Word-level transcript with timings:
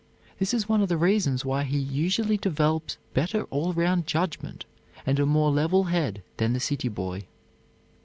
This 0.39 0.51
is 0.51 0.67
one 0.67 0.81
of 0.81 0.89
the 0.89 0.97
reasons 0.97 1.45
why 1.45 1.61
he 1.61 1.77
usually 1.77 2.35
develops 2.35 2.97
better 3.13 3.43
all 3.51 3.71
round 3.71 4.07
judgment 4.07 4.65
and 5.05 5.19
a 5.19 5.27
more 5.27 5.51
level 5.51 5.83
head 5.83 6.23
than 6.37 6.53
the 6.53 6.59
city 6.59 6.89
boy. 6.89 7.27